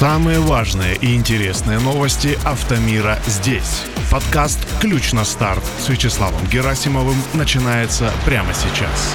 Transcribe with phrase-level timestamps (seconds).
[0.00, 3.82] Самые важные и интересные новости автомира здесь.
[4.10, 9.14] Подкаст «Ключ на старт» с Вячеславом Герасимовым начинается прямо сейчас.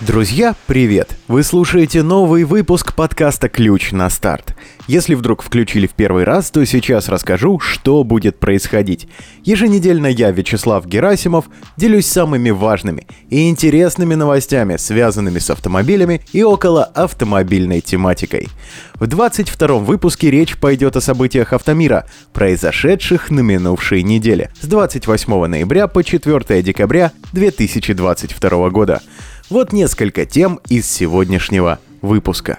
[0.00, 1.14] Друзья, привет!
[1.28, 4.56] Вы слушаете новый выпуск подкаста «Ключ на старт».
[4.86, 9.08] Если вдруг включили в первый раз, то сейчас расскажу, что будет происходить.
[9.44, 16.82] Еженедельно я, Вячеслав Герасимов, делюсь самыми важными и интересными новостями, связанными с автомобилями и около
[16.82, 18.48] автомобильной тематикой.
[18.94, 25.88] В 22-м выпуске речь пойдет о событиях автомира, произошедших на минувшей неделе, с 28 ноября
[25.88, 29.02] по 4 декабря 2022 года.
[29.50, 32.58] Вот несколько тем из сегодняшнего выпуска.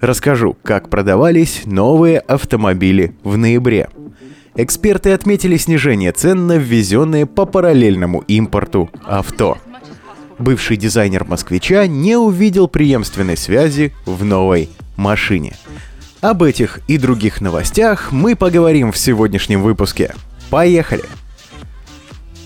[0.00, 3.90] Расскажу, как продавались новые автомобили в ноябре.
[4.54, 9.58] Эксперты отметили снижение цен на ввезенные по параллельному импорту авто.
[10.38, 15.56] Бывший дизайнер «Москвича» не увидел преемственной связи в новой машине.
[16.22, 20.14] Об этих и других новостях мы поговорим в сегодняшнем выпуске.
[20.48, 21.04] Поехали!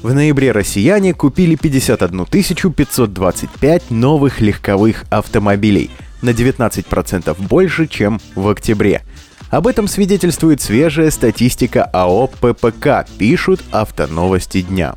[0.02, 5.90] В ноябре россияне купили 51 525 новых легковых автомобилей,
[6.22, 9.02] на 19% больше, чем в октябре.
[9.50, 14.96] Об этом свидетельствует свежая статистика АО ППК, пишут автоновости дня.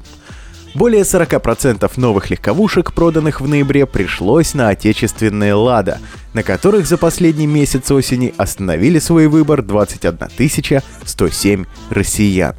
[0.74, 6.00] Более 40% новых легковушек, проданных в ноябре, пришлось на отечественные «Лада»,
[6.34, 12.56] на которых за последний месяц осени остановили свой выбор 21 107 россиян.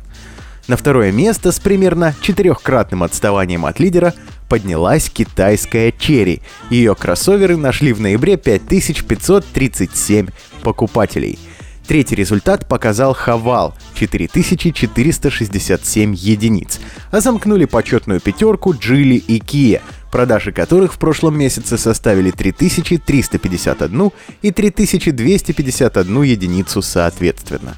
[0.69, 4.15] На второе место с примерно четырехкратным отставанием от лидера
[4.49, 6.43] поднялась китайская Черри.
[6.71, 10.27] Ее кроссоверы нашли в ноябре 5537
[10.63, 11.39] покупателей.
[11.87, 16.81] Третий результат показал Хавал— 4467 единиц,
[17.13, 24.11] а замкнули почетную пятерку Джили и Kia, продажи которых в прошлом месяце составили 3351
[24.43, 27.77] и 3251 единицу соответственно.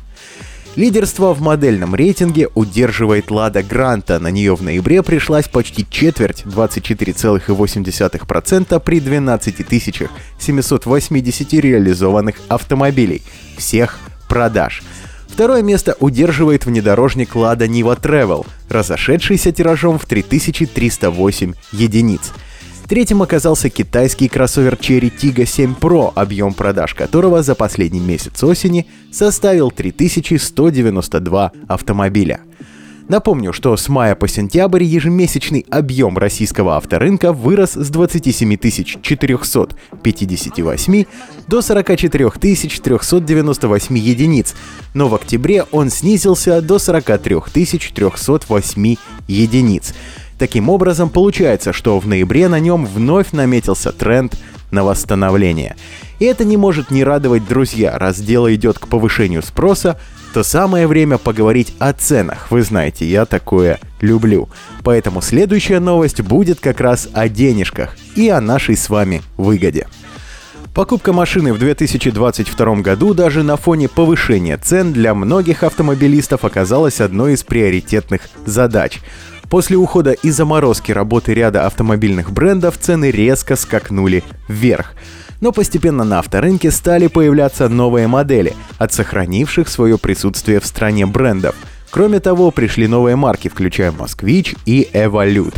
[0.76, 4.20] Лидерство в модельном рейтинге удерживает Лада Гранта.
[4.20, 9.66] На нее в ноябре пришлась почти четверть, 24,8% при 12
[10.38, 13.22] 780 реализованных автомобилей.
[13.56, 13.98] Всех
[14.28, 14.82] продаж.
[15.26, 22.32] Второе место удерживает внедорожник Lada Niva Travel, разошедшийся тиражом в 3308 единиц–
[22.88, 28.86] Третьим оказался китайский кроссовер Cherry Tiggo 7 Pro, объем продаж которого за последний месяц осени
[29.12, 32.40] составил 3192 автомобиля.
[33.08, 41.04] Напомню, что с мая по сентябрь ежемесячный объем российского авторынка вырос с 27 458
[41.46, 44.54] до 44 398 единиц,
[44.94, 48.96] но в октябре он снизился до 43 308
[49.26, 49.92] единиц.
[50.38, 54.38] Таким образом, получается, что в ноябре на нем вновь наметился тренд
[54.70, 55.76] на восстановление.
[56.20, 59.98] И это не может не радовать друзья, раз дело идет к повышению спроса,
[60.34, 62.50] то самое время поговорить о ценах.
[62.50, 64.48] Вы знаете, я такое люблю.
[64.84, 69.86] Поэтому следующая новость будет как раз о денежках и о нашей с вами выгоде.
[70.74, 77.32] Покупка машины в 2022 году даже на фоне повышения цен для многих автомобилистов оказалась одной
[77.32, 79.00] из приоритетных задач.
[79.50, 84.92] После ухода и заморозки работы ряда автомобильных брендов цены резко скакнули вверх.
[85.40, 91.54] Но постепенно на авторынке стали появляться новые модели от сохранивших свое присутствие в стране брендов.
[91.90, 95.54] Кроме того, пришли новые марки, включая «Москвич» и «Эволют».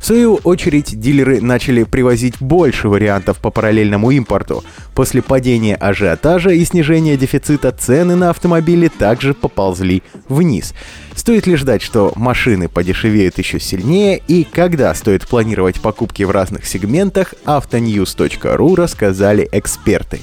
[0.00, 4.62] В свою очередь, дилеры начали привозить больше вариантов по параллельному импорту.
[4.94, 10.74] После падения ажиотажа и снижения дефицита цены на автомобили также поползли вниз.
[11.14, 16.66] Стоит ли ждать, что машины подешевеют еще сильнее и когда стоит планировать покупки в разных
[16.66, 20.20] сегментах, autonews.ru рассказали эксперты.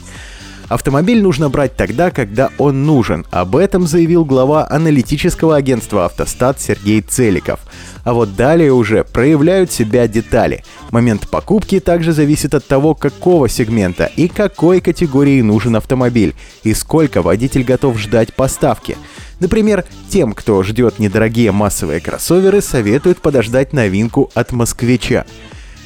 [0.69, 3.25] Автомобиль нужно брать тогда, когда он нужен.
[3.31, 7.59] Об этом заявил глава аналитического агентства «Автостат» Сергей Целиков.
[8.03, 10.63] А вот далее уже проявляют себя детали.
[10.91, 17.21] Момент покупки также зависит от того, какого сегмента и какой категории нужен автомобиль, и сколько
[17.21, 18.97] водитель готов ждать поставки.
[19.39, 25.25] Например, тем, кто ждет недорогие массовые кроссоверы, советуют подождать новинку от «Москвича».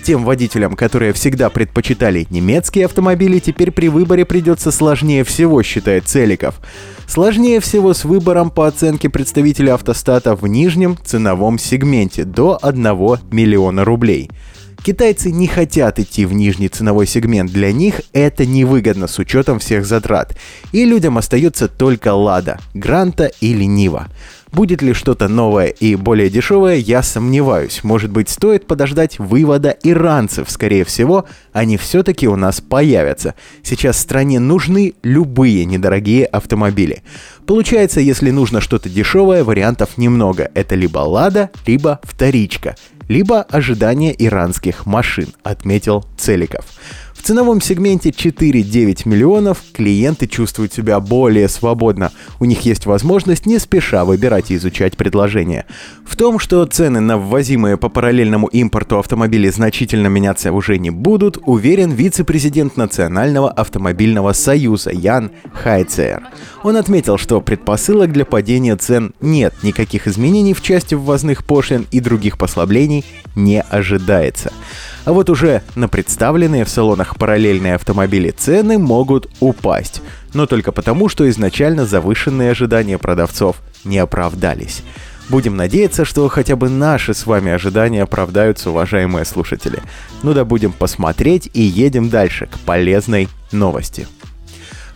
[0.04, 6.56] Тем водителям, которые всегда предпочитали немецкие автомобили, теперь при выборе придется сложнее всего, считает Целиков.
[7.08, 12.84] Сложнее всего с выбором по оценке представителя автостата в нижнем ценовом сегменте до 1
[13.32, 14.30] миллиона рублей.
[14.84, 19.86] Китайцы не хотят идти в нижний ценовой сегмент, для них это невыгодно с учетом всех
[19.86, 20.38] затрат.
[20.74, 24.08] И людям остается только Лада, Гранта или Нива.
[24.52, 27.84] Будет ли что-то новое и более дешевое, я сомневаюсь.
[27.84, 30.50] Может быть, стоит подождать вывода иранцев.
[30.50, 33.36] Скорее всего, они все-таки у нас появятся.
[33.64, 37.04] Сейчас стране нужны любые недорогие автомобили.
[37.46, 40.50] Получается, если нужно что-то дешевое, вариантов немного.
[40.54, 42.76] Это либо «Лада», либо «Вторичка»,
[43.08, 46.66] либо ожидание иранских машин, отметил Целиков.
[47.18, 52.12] В ценовом сегменте 4-9 миллионов клиенты чувствуют себя более свободно.
[52.40, 55.66] У них есть возможность не спеша выбирать и изучать предложения.
[56.06, 61.38] В том, что цены на ввозимые по параллельному импорту автомобили значительно меняться уже не будут,
[61.46, 66.24] уверен вице-президент Национального автомобильного союза Ян Хайцер.
[66.64, 72.00] Он отметил, что предпосылок для падения цен нет, никаких изменений в части ввозных пошлин и
[72.00, 73.04] других послаблений
[73.36, 74.54] не ожидается.
[75.08, 80.02] А вот уже на представленные в салонах параллельные автомобили цены могут упасть.
[80.34, 84.84] Но только потому, что изначально завышенные ожидания продавцов не оправдались.
[85.30, 89.80] Будем надеяться, что хотя бы наши с вами ожидания оправдаются, уважаемые слушатели.
[90.24, 94.08] Ну да будем посмотреть и едем дальше к полезной новости.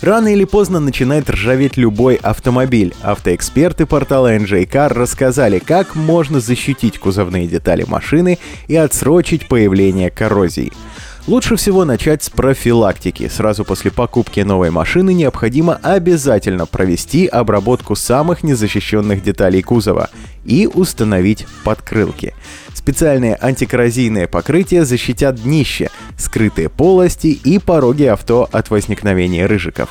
[0.01, 2.95] Рано или поздно начинает ржаветь любой автомобиль.
[3.03, 10.71] Автоэксперты портала NJ Car рассказали, как можно защитить кузовные детали машины и отсрочить появление коррозии.
[11.27, 13.27] Лучше всего начать с профилактики.
[13.27, 20.09] Сразу после покупки новой машины необходимо обязательно провести обработку самых незащищенных деталей кузова
[20.43, 22.33] и установить подкрылки.
[22.73, 29.89] Специальные антикоррозийные покрытия защитят днище, скрытые полости и пороги авто от возникновения рыжиков.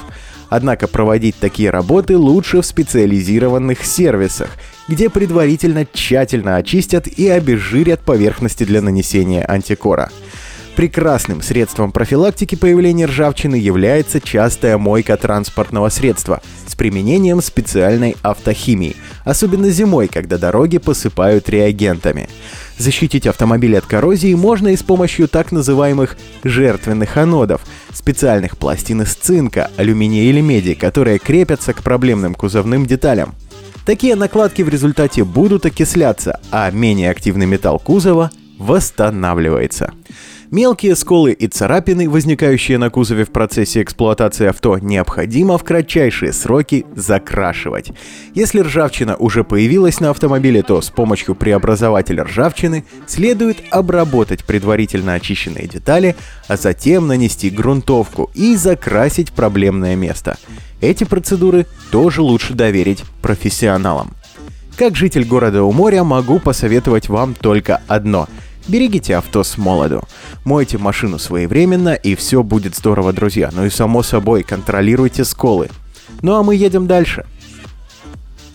[0.48, 4.50] Однако проводить такие работы лучше в специализированных сервисах,
[4.88, 10.10] где предварительно тщательно очистят и обезжирят поверхности для нанесения антикора.
[10.80, 18.96] Прекрасным средством профилактики появления ржавчины является частая мойка транспортного средства с применением специальной автохимии,
[19.26, 22.30] особенно зимой, когда дороги посыпают реагентами.
[22.78, 27.60] Защитить автомобиль от коррозии можно и с помощью так называемых жертвенных анодов,
[27.92, 33.34] специальных пластин из цинка, алюминия или меди, которые крепятся к проблемным кузовным деталям.
[33.84, 39.92] Такие накладки в результате будут окисляться, а менее активный металл кузова восстанавливается.
[40.50, 46.87] Мелкие сколы и царапины, возникающие на кузове в процессе эксплуатации авто, необходимо в кратчайшие сроки
[46.97, 47.93] закрашивать.
[48.35, 55.69] Если ржавчина уже появилась на автомобиле, то с помощью преобразователя ржавчины следует обработать предварительно очищенные
[55.69, 56.17] детали,
[56.49, 60.37] а затем нанести грунтовку и закрасить проблемное место.
[60.81, 64.14] Эти процедуры тоже лучше доверить профессионалам.
[64.76, 68.29] Как житель города у моря могу посоветовать вам только одно–
[68.70, 70.02] Берегите авто с молоду.
[70.44, 73.50] Мойте машину своевременно, и все будет здорово, друзья.
[73.52, 75.69] Ну и само собой, контролируйте сколы.
[76.22, 77.26] Ну а мы едем дальше.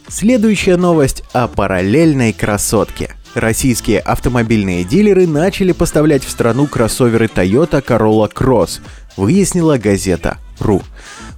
[0.07, 3.15] Следующая новость о параллельной красотке.
[3.33, 8.79] Российские автомобильные дилеры начали поставлять в страну кроссоверы Toyota Corolla Cross,
[9.17, 10.81] выяснила газета .ру.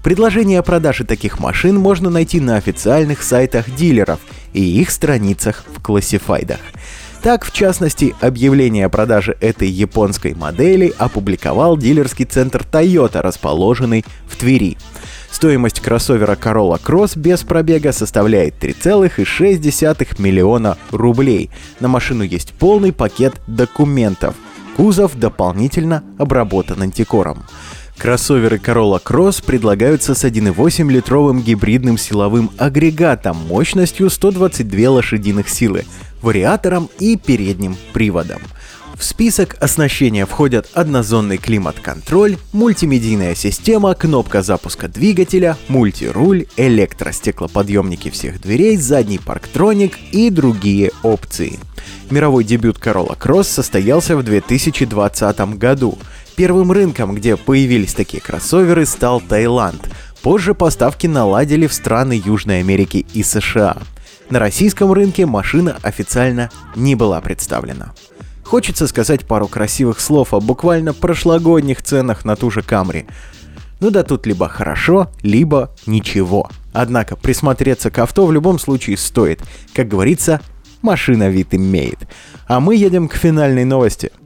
[0.03, 4.19] Предложение о продаже таких машин можно найти на официальных сайтах дилеров
[4.53, 6.59] и их страницах в классифайдах.
[7.27, 14.37] Так, в частности, объявление о продаже этой японской модели опубликовал дилерский центр Toyota, расположенный в
[14.37, 14.77] Твери.
[15.29, 21.49] Стоимость кроссовера Corolla Cross без пробега составляет 3,6 миллиона рублей.
[21.81, 24.33] На машину есть полный пакет документов.
[24.77, 27.43] Кузов дополнительно обработан антикором.
[27.97, 35.83] Кроссоверы Corolla Cross предлагаются с 1,8-литровым гибридным силовым агрегатом мощностью 122 лошадиных силы,
[36.21, 38.41] вариатором и передним приводом.
[38.95, 48.77] В список оснащения входят однозонный климат-контроль, мультимедийная система, кнопка запуска двигателя, мультируль, электростеклоподъемники всех дверей,
[48.77, 51.59] задний парктроник и другие опции.
[52.09, 55.97] Мировой дебют Corolla Cross состоялся в 2020 году.
[56.37, 59.89] Первым рынком, где появились такие кроссоверы, стал Таиланд.
[60.21, 63.77] Позже поставки наладили в страны Южной Америки и США.
[64.29, 67.95] На российском рынке машина официально не была представлена.
[68.43, 73.07] Хочется сказать пару красивых слов о буквально прошлогодних ценах на ту же Камри.
[73.79, 76.51] Ну да тут либо хорошо, либо ничего.
[76.71, 79.41] Однако присмотреться к авто в любом случае стоит.
[79.73, 80.39] Как говорится,
[80.83, 81.97] машина вид имеет.
[82.45, 84.11] А мы едем к финальной новости–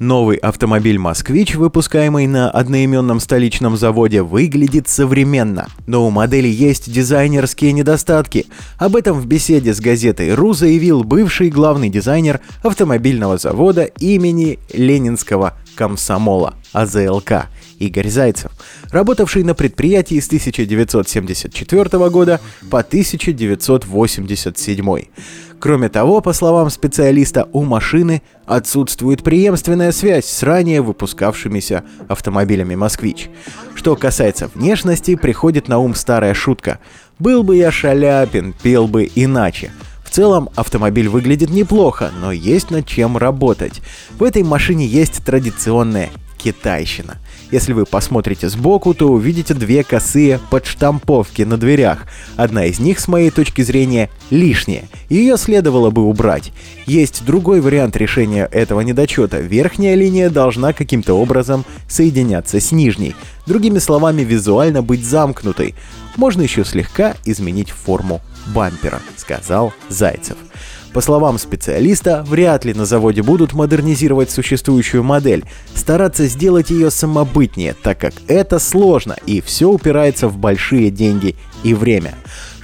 [0.00, 5.68] Новый автомобиль «Москвич», выпускаемый на одноименном столичном заводе, выглядит современно.
[5.86, 8.46] Но у модели есть дизайнерские недостатки.
[8.78, 15.52] Об этом в беседе с газетой «Ру» заявил бывший главный дизайнер автомобильного завода имени Ленинского
[15.80, 18.52] комсомола АЗЛК Игорь Зайцев,
[18.90, 22.38] работавший на предприятии с 1974 года
[22.70, 25.04] по 1987.
[25.58, 33.30] Кроме того, по словам специалиста, у машины отсутствует преемственная связь с ранее выпускавшимися автомобилями «Москвич».
[33.74, 36.78] Что касается внешности, приходит на ум старая шутка
[37.18, 39.72] «Был бы я Шаляпин, пел бы иначе».
[40.10, 43.80] В целом автомобиль выглядит неплохо, но есть над чем работать.
[44.18, 47.18] В этой машине есть традиционная китайщина.
[47.52, 52.06] Если вы посмотрите сбоку, то увидите две косые подштамповки на дверях.
[52.36, 54.88] Одна из них, с моей точки зрения, лишняя.
[55.08, 56.52] Ее следовало бы убрать.
[56.86, 59.38] Есть другой вариант решения этого недочета.
[59.38, 63.14] Верхняя линия должна каким-то образом соединяться с нижней.
[63.50, 65.74] Другими словами, визуально быть замкнутой.
[66.14, 68.20] Можно еще слегка изменить форму
[68.54, 70.36] бампера, сказал Зайцев.
[70.92, 77.74] По словам специалиста, вряд ли на заводе будут модернизировать существующую модель, стараться сделать ее самобытнее,
[77.74, 82.14] так как это сложно и все упирается в большие деньги и время.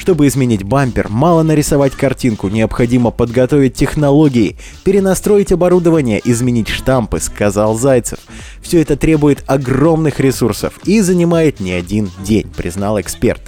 [0.06, 8.20] Чтобы изменить бампер, мало нарисовать картинку, необходимо подготовить технологии, перенастроить оборудование, изменить штампы, сказал Зайцев.
[8.62, 13.42] Все это требует огромных ресурсов и занимает не один день, признал эксперт.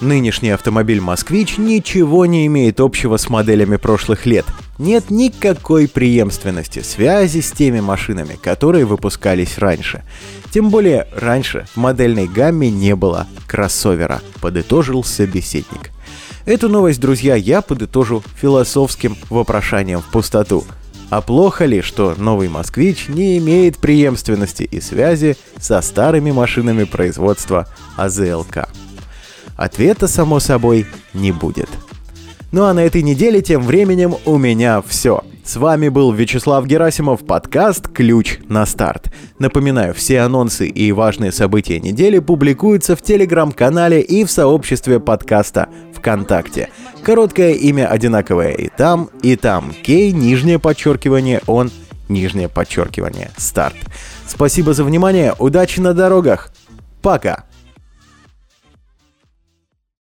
[0.00, 4.44] Нынешний автомобиль «Москвич» ничего не имеет общего с моделями прошлых лет.
[4.78, 10.02] Нет никакой преемственности, связи с теми машинами, которые выпускались раньше.
[10.52, 15.90] Тем более, раньше в модельной гамме не было кроссовера, подытожил собеседник.
[16.44, 20.64] Эту новость, друзья, я подытожу философским вопрошанием в пустоту.
[21.08, 27.66] А плохо ли, что новый «Москвич» не имеет преемственности и связи со старыми машинами производства
[27.96, 28.68] АЗЛК?
[29.56, 31.68] Ответа, само собой, не будет.
[32.50, 35.24] Ну а на этой неделе тем временем у меня все.
[35.44, 39.12] С вами был Вячеслав Герасимов, подкаст «Ключ на старт».
[39.40, 46.68] Напоминаю, все анонсы и важные события недели публикуются в телеграм-канале и в сообществе подкаста ВКонтакте.
[47.02, 49.74] Короткое имя одинаковое и там, и там.
[49.82, 51.72] Кей, нижнее подчеркивание, он,
[52.08, 53.76] нижнее подчеркивание, старт.
[54.28, 56.52] Спасибо за внимание, удачи на дорогах.
[57.02, 57.46] Пока!